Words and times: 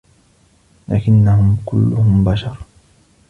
لكنهم 0.87 1.57
كلهم 1.65 2.23
بشر. 2.23 2.57